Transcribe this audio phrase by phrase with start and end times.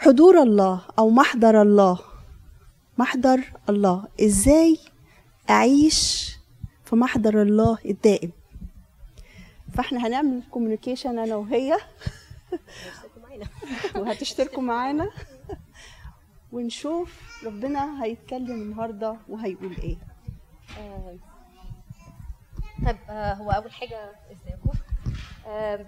[0.00, 1.98] حضور الله أو محضر الله.
[2.98, 4.08] محضر الله.
[4.20, 4.78] إزاي
[5.50, 6.30] أعيش
[6.84, 8.30] في محضر الله الدائم؟
[9.74, 11.78] فإحنا هنعمل كوميونيكيشن أنا وهي.
[13.96, 15.10] وهتشتركوا معانا.
[16.52, 19.96] ونشوف ربنا هيتكلم النهارده وهيقول إيه.
[20.78, 21.16] آه،
[22.86, 24.70] طب آه، هو أول حاجة ازيكم
[25.46, 25.86] آه،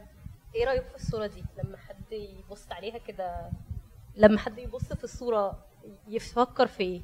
[0.54, 3.50] إيه رأيك في الصورة دي؟ لما حد يبص عليها كده
[4.16, 5.58] لما حد يبص في الصورة
[6.08, 7.02] يفكر في إيه؟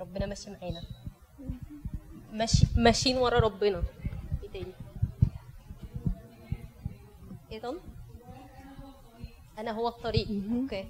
[0.00, 0.82] ربنا ماشي معانا.
[2.32, 3.82] ماشي ماشيين ورا ربنا.
[4.42, 4.72] إيه تاني؟
[7.52, 7.78] إيه طن
[9.58, 10.28] أنا هو الطريق.
[10.62, 10.88] أوكي.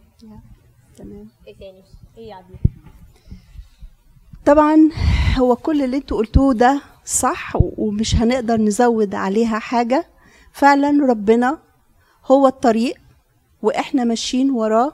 [0.97, 1.29] تمام.
[1.47, 1.83] إيه تاني؟
[2.19, 2.57] إيه يا عبد؟
[4.47, 4.77] طبعا
[5.39, 10.07] هو كل اللي أنتوا قلتوه ده صح ومش هنقدر نزود عليها حاجة.
[10.53, 11.59] فعلا ربنا
[12.27, 13.04] هو الطريق.
[13.65, 14.93] وإحنا ماشيين وراه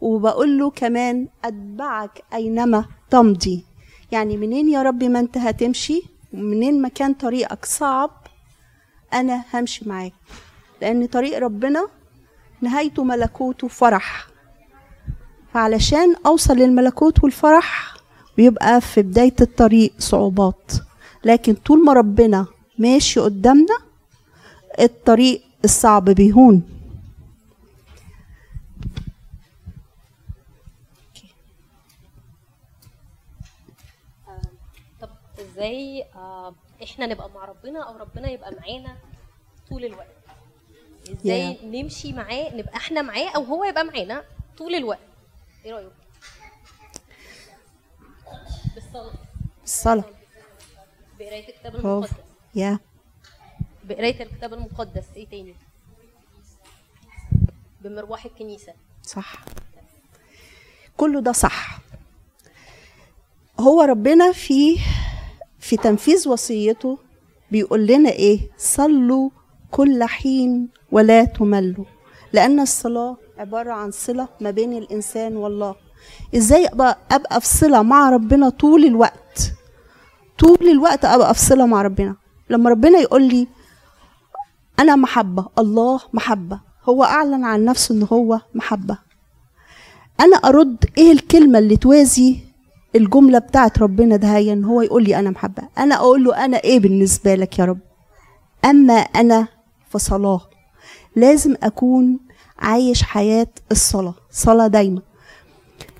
[0.00, 3.64] وبقول له كمان أتبعك أينما تمضي.
[4.12, 6.02] يعني منين يا ربي ما أنت هتمشي؟
[6.32, 8.10] ومنين ما كان طريقك صعب
[9.12, 10.12] أنا همشي معاك.
[10.82, 11.86] لأن طريق ربنا
[12.60, 14.26] نهايته ملكوت وفرح.
[15.52, 17.94] فعلشان أوصل للملكوت والفرح
[18.36, 20.72] بيبقى في بداية الطريق صعوبات.
[21.24, 22.46] لكن طول ما ربنا
[22.78, 23.78] ماشي قدامنا
[24.80, 26.62] الطريق الصعب بيهون
[35.00, 35.08] طب
[35.54, 38.96] إزاي آه، إحنا نبقى مع ربنا أو ربنا يبقى معانا
[39.68, 40.08] طول الوقت.
[41.12, 41.64] إزاي Yeah.
[41.64, 44.24] نمشي معاه نبقى إحنا معاه أو هو يبقى معانا
[44.58, 44.98] طول الوقت.
[45.64, 45.92] إيه رأيك؟
[48.74, 49.12] بالصلاة.
[49.64, 50.04] الصلاة
[51.18, 52.10] بقراية الكتاب المقدس.
[52.54, 52.78] يا
[53.84, 55.04] بقراية الكتاب المقدس.
[55.16, 55.54] إيه تاني؟
[57.80, 58.72] بمروح الكنيسة.
[59.02, 59.44] صح.
[60.96, 61.78] كله ده صح.
[63.60, 64.78] هو ربنا في
[65.64, 66.98] في تنفيذ وصيته
[67.52, 69.30] بيقول لنا إيه؟ صلوا
[69.70, 71.84] كل حين ولا تملوا
[72.32, 75.74] لأن الصلاة عبارة عن صلة ما بين الإنسان والله.
[76.36, 79.52] إزاي ابقى أبقى في صلة مع ربنا طول الوقت؟
[80.38, 82.16] طول الوقت أبقى في صلة مع ربنا.
[82.50, 83.48] لما ربنا يقول لي
[84.78, 88.98] أنا محبة الله محبة هو أعلن عن نفسه إن هو محبة.
[90.20, 92.38] أنا أرد إيه الكلمة اللي توازي؟
[92.96, 95.62] الجملة بتاعت ربنا ده هي إن هو يقول لي أنا محبة.
[95.78, 97.78] أنا أقول له أنا إيه بالنسبة لك يا رب؟
[98.64, 99.48] أما أنا
[99.90, 100.40] فصلاه
[101.16, 102.18] لازم أكون
[102.58, 105.02] عايش حياة الصلاة صلاة دايما.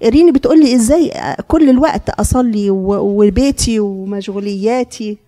[0.04, 1.12] إريني بتقول لي إزاي
[1.48, 5.18] كل الوقت أصلي وبيتي ومشغولياتي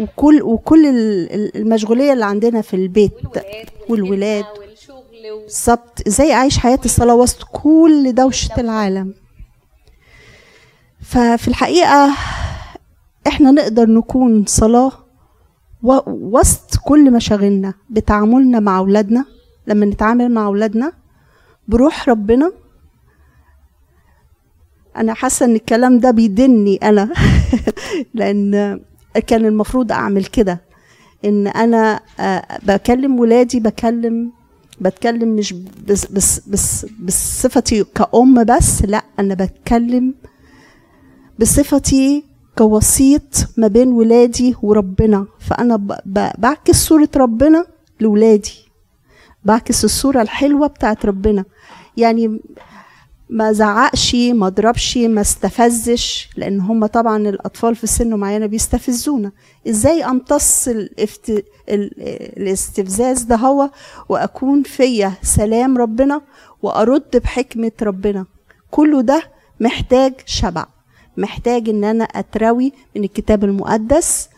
[0.00, 3.12] وكل وكل ال- ال- المشغولية اللي عندنا في البيت
[3.88, 4.44] والولاد والولاد.
[5.44, 6.06] بالظبط.
[6.06, 9.14] إزاي أعيش حياة الصلاة وسط كل دوشة العالم؟
[11.04, 12.10] ففي الحقيقة
[13.26, 14.92] إحنا نقدر نكون صلاة
[15.82, 16.00] و-
[16.38, 19.24] وسط كل مشاغلنا بتعاملنا مع أولادنا.
[19.66, 20.92] لما نتعامل مع أولادنا
[21.68, 22.52] بروح ربنا
[24.96, 27.08] أنا حاسة إن الكلام ده بيدني أنا
[28.14, 28.80] لأن
[29.26, 30.60] كان المفروض أعمل كده.
[31.24, 34.32] إن أنا آه، بكلم ولادي بكلم
[34.80, 35.52] بتكلم مش
[35.88, 40.14] بس بس بس بصفتي كأم بس لأ أنا بتكلم
[41.40, 42.24] بصفتي
[42.58, 43.22] كوسيط
[43.56, 45.26] ما بين ولادي وربنا.
[46.06, 47.66] ب- بعكس صورة ربنا
[48.00, 48.54] لولادي.
[49.44, 51.44] بعكس الصورة الحلوة بتاعت ربنا.
[51.96, 52.40] يعني
[53.30, 59.32] ما زعقش ما ضربش ما استفزش لأن هم طبعا الأطفال في سن معينة بيستفزونا.
[59.68, 61.30] إزاي أمتص الافت...
[61.68, 61.90] ال...
[62.38, 63.70] الاستفزاز ده هو
[64.08, 66.20] وأكون فيا سلام ربنا
[66.62, 68.26] وأرد بحكمة ربنا؟
[68.70, 69.22] كله ده
[69.60, 70.66] محتاج شبع.
[71.16, 74.28] محتاج إن أنا اتروي من الكتاب المقدس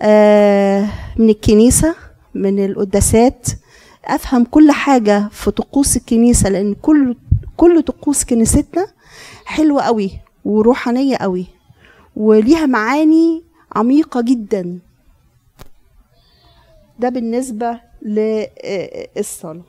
[0.00, 1.94] آه، من الكنيسة
[2.34, 3.46] من القداسات
[4.04, 7.16] أفهم كل حاجة في طقوس الكنيسة لأن كل
[7.56, 8.86] كل طقوس كنيستنا
[9.44, 10.10] حلوة قوي
[10.44, 11.46] وروحانية قوي
[12.16, 13.42] وليها معاني
[13.76, 14.78] عميقة جدا.
[16.98, 19.62] ده بالنسبة للصلاه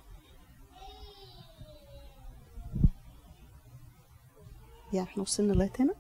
[4.94, 5.94] يا إحنا وصلنا لغاية هنا؟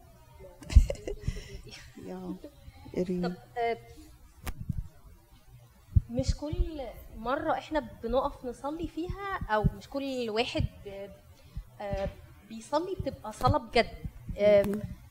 [2.05, 2.35] يا
[2.97, 3.27] إرينا.
[3.27, 3.77] طب آه،
[6.09, 6.81] مش كل
[7.17, 10.65] مرة إحنا بنقف نصلي فيها أو مش كل واحد
[11.81, 12.09] آه،
[12.49, 13.89] بيصلي بتبقى صلاة بجد.
[14.37, 14.65] آه،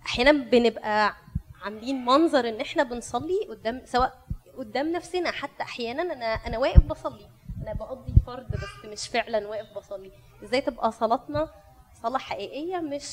[0.07, 1.15] أحيانا بنبقى
[1.63, 4.21] عاملين منظر إن إحنا بنصلي قدام سواء
[4.59, 7.29] قدام نفسنا حتى أحيانا أنا أنا واقف بصلي.
[7.63, 10.13] أنا بقضي فرض بس مش فعلا واقف بصلي.
[10.45, 11.49] إزاي تبقى صلاتنا
[12.03, 13.07] صلاة حقيقية مش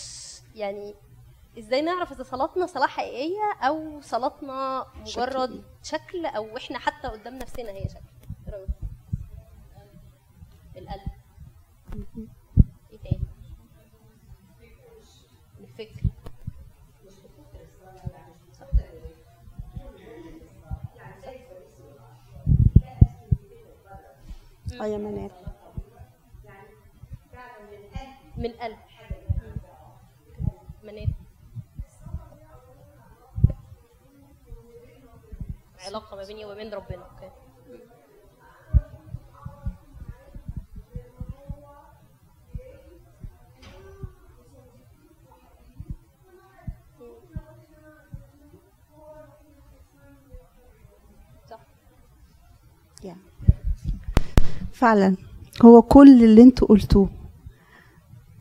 [0.56, 0.96] يعني
[1.58, 7.72] إزاي نعرف إذا صلاتنا صلاة حقيقية أو صلاتنا مجرد شكل أو إحنا حتى قدام نفسنا
[7.72, 8.02] هي شكل؟
[8.48, 8.70] إيه رأيك؟
[10.78, 11.12] القلب.
[12.92, 13.20] إيه تاني؟
[15.60, 16.08] الفكر.
[24.82, 25.32] آه يا منال
[28.38, 28.78] من قلب.
[30.84, 31.08] منال
[35.88, 37.30] علاقة ما بيني وبين ربنا أوكي.
[54.74, 55.16] فعلا
[55.66, 57.10] هو كل اللي أنتوا قلتوه.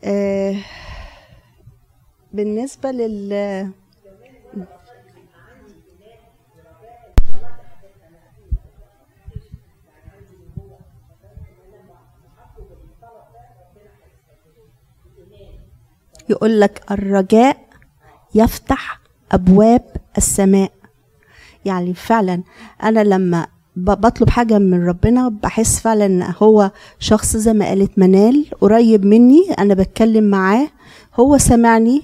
[0.03, 0.55] آه
[2.33, 3.33] بالنسبة لل
[16.29, 17.57] يقول لك الرجاء
[18.35, 18.99] يفتح
[19.31, 19.83] أبواب
[20.17, 20.71] السماء.
[21.65, 22.43] يعني فعلا
[22.83, 28.45] أنا لما بطلب حاجة من ربنا بحس فعلا إن هو شخص زي ما قالت منال
[28.61, 30.67] قريب مني أنا بتكلم معاه
[31.19, 32.01] هو سمعني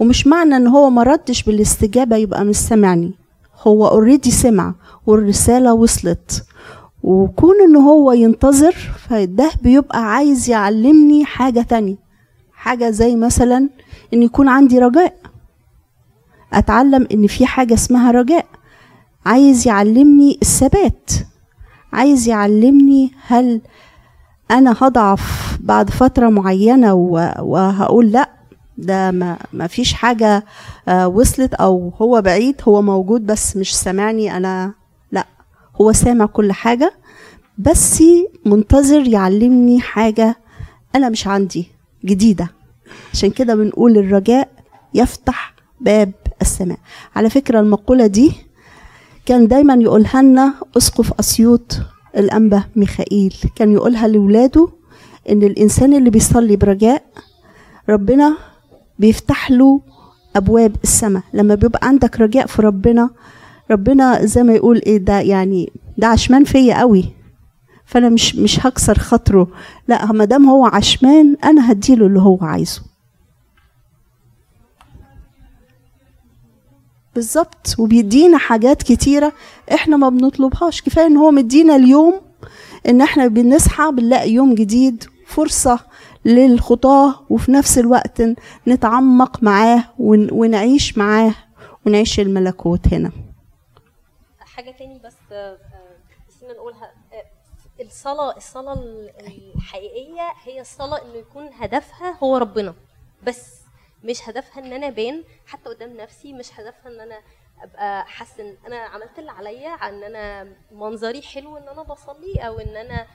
[0.00, 3.12] ومش معنى إن هو ما ردش بالاستجابة يبقى مش سمعني.
[3.66, 4.74] هو اوريدي سمع
[5.06, 6.44] والرسالة وصلت.
[7.02, 8.72] وكون إن هو ينتظر
[9.08, 11.96] فده بيبقى عايز يعلمني حاجة تانية.
[12.66, 13.68] حاجة زي مثلا
[14.14, 15.14] إن يكون عندي رجاء.
[16.52, 18.46] أتعلم إن في حاجة اسمها رجاء.
[19.26, 21.10] عايز يعلمني الثبات.
[21.92, 23.60] عايز يعلمني هل
[24.50, 28.28] أنا هضعف بعد فترة معينة و- وهقول لأ
[28.78, 30.44] ده ما, ما فيش حاجة
[30.88, 34.72] آه، وصلت أو هو بعيد هو موجود بس مش سامعني أنا
[35.12, 35.26] لأ.
[35.80, 36.92] هو سامع كل حاجة
[37.58, 38.02] بس
[38.46, 40.36] منتظر يعلمني حاجة
[40.94, 41.68] أنا مش عندي
[42.04, 42.48] جديدة.
[43.12, 44.48] عشان كده بنقول الرجاء
[44.94, 46.12] يفتح باب
[46.42, 46.78] السماء.
[47.16, 48.32] على فكرة المقولة دي
[49.26, 51.78] كان دايما يقولها لنا أسقف أسيوط
[52.16, 53.34] الأنبا ميخائيل.
[53.56, 54.68] كان يقولها لاولاده
[55.30, 57.02] إن الإنسان اللي بيصلي برجاء
[57.88, 58.36] ربنا
[58.98, 59.80] بيفتح له
[60.36, 61.22] أبواب السماء.
[61.34, 63.10] لما بيبقى عندك رجاء في ربنا
[63.70, 67.04] ربنا زي ما يقول إيه ده يعني ده عشمان فيا قوي.
[67.86, 69.48] فأنا مش مش هكسر خاطره.
[69.88, 72.82] لا ما دام هو عشمان أنا هديله اللي هو عايزه.
[77.14, 77.74] بالظبط.
[77.78, 79.32] وبيدينا حاجات كتيرة
[79.74, 80.82] إحنا ما بنطلبهاش.
[80.82, 82.20] كفاية إن هو مدينا اليوم
[82.88, 85.80] إن إحنا بنصحى بنلاقي يوم جديد فرصة
[86.24, 88.22] للخطاة وفي نفس الوقت
[88.68, 91.34] نتعمق معاه ون- ونعيش معاه
[91.86, 93.10] ونعيش الملكوت هنا.
[94.40, 95.56] حاجة تاني بس آه، آه،
[96.28, 97.24] نسينا نقولها آه،
[97.86, 99.12] الصلاة الصلاة ال-
[99.56, 102.74] الحقيقية هي الصلاة انه يكون هدفها هو ربنا.
[103.22, 103.60] بس
[104.04, 107.20] مش هدفها إن أنا أبان حتى قدام نفسي مش هدفها إن أنا
[107.62, 112.58] أبقى حاسه ان أنا عملت اللي عليا إن أنا منظري حلو إن أنا بصلي أو
[112.58, 113.06] إن أنا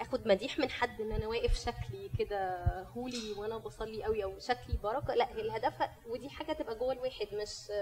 [0.00, 2.64] آخد مديح من حد إن أنا واقف شكلي كده
[2.96, 5.14] هولي وأنا بصلي قوي أو شكلي بركة.
[5.14, 5.74] لا هي الهدف
[6.06, 7.72] ودي حاجة تبقى جوه الواحد مش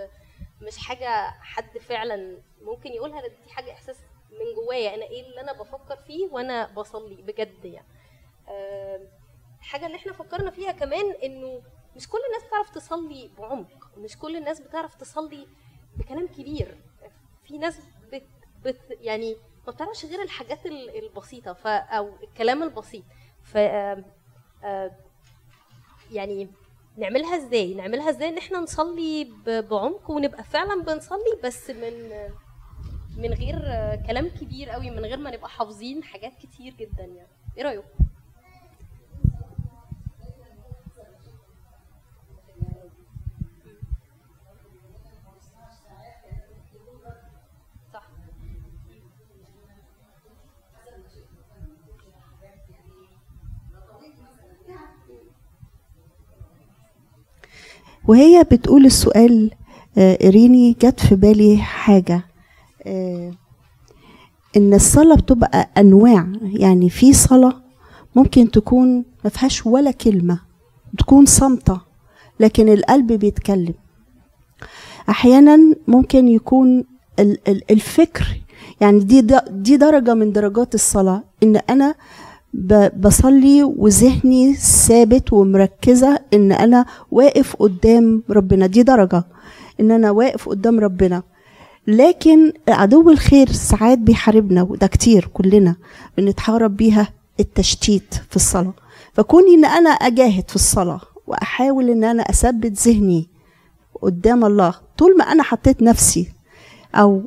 [0.63, 3.96] مش حاجة حد فعلا ممكن يقولها دي حاجة إحساس
[4.77, 7.87] جوايا أنا إيه اللي أنا بفكر فيه وأنا بصلي بجد يعني.
[9.61, 11.63] الحاجة اللي إحنا فكرنا فيها كمان إنه
[11.97, 15.47] مش كل الناس بتعرف تصلي بعمق مش كل الناس بتعرف تصلي
[15.97, 16.77] بكلام كبير.
[17.45, 17.79] في ناس
[18.13, 18.27] بت,
[18.65, 23.05] بت يعني ما بتعرفش غير الحاجات ال- البسيطة ف أو الكلام البسيط.
[23.43, 23.55] ف
[26.13, 26.49] يعني
[26.97, 32.11] نعملها إزاي؟ نعملها إزاي إن إحنا نصلي بعمق ونبقى فعلا بنصلي بس من
[33.17, 37.29] من غير آه، كلام كبير قوي من غير ما نبقى حافظين حاجات كتير جدا يعني.
[37.59, 38.05] إيه رايكم
[58.09, 59.51] وهي بتقول السؤال
[59.99, 62.23] آه، إريني جت في بالي حاجة.
[62.87, 63.33] آه،
[64.57, 66.27] إن الصلاة بتبقى أنواع.
[66.43, 67.53] يعني في صلاة
[68.17, 70.41] ممكن تكون ما فيهاش ولا كلمة
[70.99, 71.81] تكون صامتة
[72.41, 73.75] لكن القلب بيتكلم.
[75.09, 76.85] أحيانا ممكن يكون
[77.19, 78.27] ال- ال- الفكر
[78.81, 81.95] يعني دي دي درجة من درجات الصلاة إن أنا
[82.97, 88.67] بصلي وذهني ثابت ومركزة إن أنا واقف قدام ربنا.
[88.67, 89.25] دي درجة
[89.81, 91.23] إن أنا واقف قدام ربنا.
[91.87, 95.77] لكن عدو الخير ساعات بيحاربنا وده كتير كلنا
[96.19, 97.09] بنتحارب بيها
[97.41, 98.75] التشتيت في الصلاة.
[99.15, 103.29] فكوني إن أنا أجاهد في الصلاة وأحاول إن أنا أثبت ذهني
[104.03, 106.29] قدام الله طول ما أنا حطيت نفسي
[106.95, 107.23] أو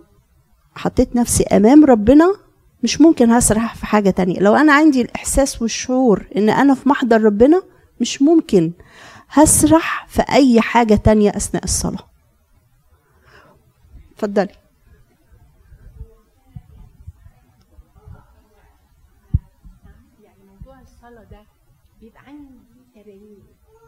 [0.75, 2.35] حطيت نفسي أمام ربنا
[2.83, 4.39] مش ممكن هسرح في حاجة تانية.
[4.39, 7.61] لو أنا عندي الإحساس والشعور إن أنا في محضر ربنا
[8.01, 8.71] مش ممكن
[9.29, 12.08] هسرح في أي حاجة تانية أثناء الصلاة.
[14.19, 14.53] اتفضلي.
[20.23, 20.43] يعني
[22.01, 22.53] بيبقى عندي
[22.95, 23.43] ترانيم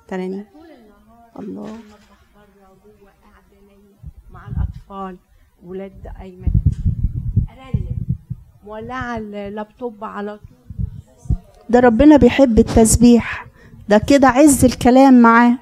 [0.07, 0.45] تراني.
[0.53, 1.65] طول النهار الله.
[1.65, 3.97] المطبخ بره وجوة قاعدة نايمة
[4.31, 5.17] مع الأطفال
[5.63, 6.51] ولاد أيمن
[7.49, 7.97] أرنم
[8.65, 11.37] مولعة اللابتوب على طول.
[11.69, 13.47] ده ربنا بيحب التسبيح.
[13.89, 15.57] ده كده عز الكلام معاه.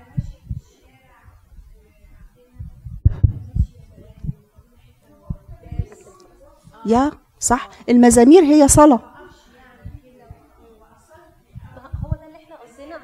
[6.86, 7.70] يا صح.
[7.90, 9.00] المزامير هي صلاة.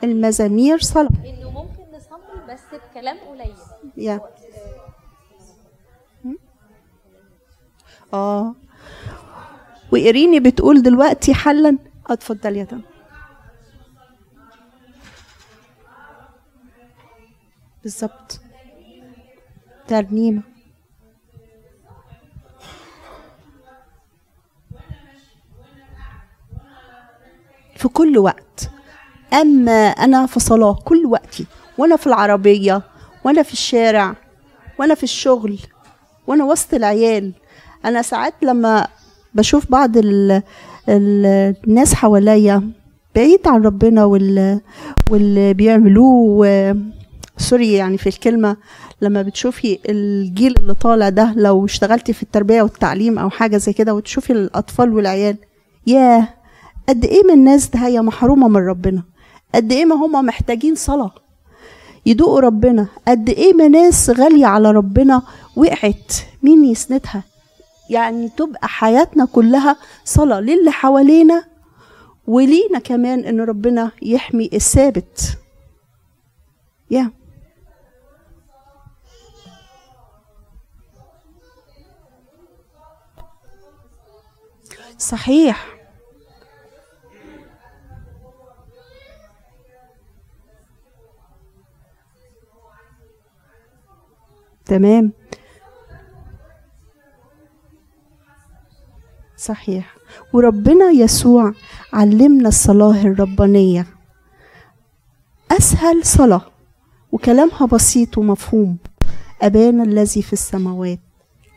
[0.04, 1.10] المزامير صلاة.
[1.26, 2.60] انه ممكن نصلي بس
[2.92, 3.56] بكلام قليل.
[3.98, 4.22] يا.
[8.14, 8.56] آه.
[9.92, 11.78] وإيريني بتقول دلوقتي حلا.
[12.08, 12.82] اتفضل يا تم
[17.84, 18.40] بالظبط.
[19.88, 20.42] ترنيمة.
[27.86, 28.70] في كل وقت.
[29.34, 31.46] أما أنا في صلاة كل وقتي
[31.78, 32.82] وأنا في العربية
[33.26, 34.16] وأنا في الشارع
[34.80, 35.60] وأنا في الشغل
[36.28, 37.34] وأنا وسط العيال.
[37.86, 38.88] أنا ساعات لما
[39.34, 40.32] بشوف بعض ال
[40.90, 41.26] ال
[41.68, 42.72] الناس حواليا
[43.16, 44.62] بعيد عن ربنا وال
[45.12, 46.76] واللي بيعملوه
[47.38, 48.58] سوري يعني في الكلمة
[49.02, 53.94] لما بتشوفي الجيل اللي طالع ده لو اشتغلتي في التربية والتعليم أو حاجة زي كده
[53.94, 55.38] وتشوفي الأطفال والعيال
[55.88, 56.28] ياه!
[56.90, 59.04] قد إيه من الناس ده هي محرومة من ربنا؟
[59.56, 61.12] قد إيه ما هم محتاجين صلاة
[62.06, 65.22] يدوقوا ربنا؟ قد إيه ما ناس غالية على ربنا
[65.56, 66.14] وقعت؟
[66.44, 67.24] مين يسندها؟
[67.90, 69.76] يعني تبقى حياتنا كلها
[70.06, 71.44] صلاة للي حوالينا
[72.28, 75.38] ولينا كمان إن ربنا يحمي الثابت.
[76.92, 77.12] يا.
[84.98, 85.75] صحيح.
[94.66, 95.12] تمام؟
[99.38, 99.96] صحيح.
[100.34, 101.54] وربنا يسوع
[101.94, 103.88] علمنا الصلاة الربانية.
[105.52, 106.42] أسهل صلاة
[107.12, 108.78] وكلامها بسيط ومفهوم.
[109.42, 111.00] أبانا الذي في السماوات.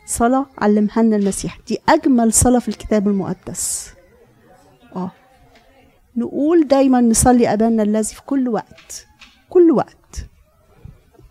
[0.05, 1.59] صلاة علمها لنا المسيح.
[1.67, 3.93] دي أجمل صلاة في الكتاب المقدس.
[4.95, 5.11] آه.
[6.15, 9.07] نقول دايما نصلي أبانا الذي في كل وقت.
[9.49, 10.25] كل وقت.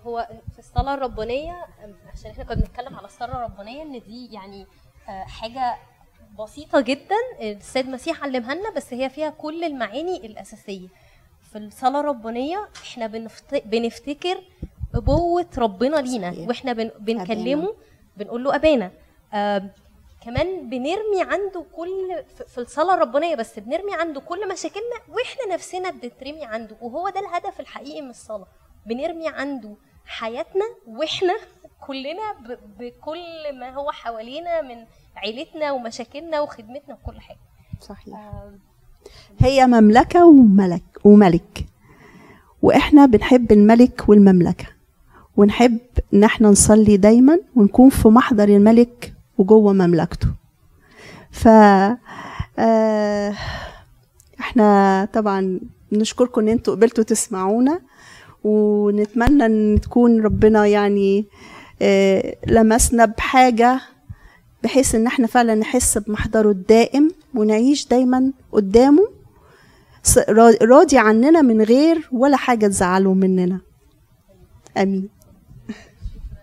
[0.08, 1.66] هو في الصلاة الربانية
[2.14, 4.66] عشان إحنا كنا بنتكلم على الصلاة الربانية إن دي يعني
[5.08, 5.76] آه، حاجة
[6.38, 10.88] بسيطة جدا السيد المسيح علمها لنا بس هي فيها كل المعاني الأساسية.
[11.52, 13.54] في الصلاة الربانية إحنا بنفت...
[13.66, 14.42] بنفتكر
[14.94, 16.34] أبوة ربنا لينا.
[16.48, 16.90] وإحنا بن...
[16.98, 17.74] بنكلمه
[18.16, 18.90] بنقول له أبانا.
[19.34, 19.70] آم،
[20.24, 26.44] كمان بنرمي عنده كل في- الصلاة الربانية بس بنرمي عنده كل مشاكلنا وإحنا نفسنا بنترمي
[26.44, 28.46] عنده وهو ده الهدف الحقيقي من الصلاة.
[28.86, 29.74] بنرمي عنده
[30.08, 31.34] حياتنا وإحنا
[31.80, 32.34] كلنا.
[32.78, 34.76] بكل ما هو حوالينا من
[35.16, 37.38] عيلتنا ومشاكلنا وخدمتنا وكل حاجة.
[37.80, 38.14] صحيح.
[38.16, 38.58] آم،
[39.38, 41.66] هي مملكة وملك وملك.
[42.62, 44.66] وإحنا بنحب الملك والمملكة.
[45.36, 45.78] ونحب
[46.14, 50.28] إن إحنا نصلي دايما ونكون في محضر الملك وجوه مملكته.
[51.30, 51.48] ف
[52.58, 53.34] آه،
[54.40, 55.60] إحنا طبعا
[55.92, 57.80] نشكركم إن أنتوا قبلتوا تسمعونا.
[58.44, 61.26] ونتمنى إن تكون ربنا يعني
[61.82, 63.80] آه، لمسنا بحاجة
[64.62, 69.08] بحيث إن إحنا فعلا نحس بمحضره الدائم ونعيش دايما قدامه
[70.62, 73.60] راضي عننا من غير ولا حاجة تزعله مننا.
[74.76, 75.08] آمين.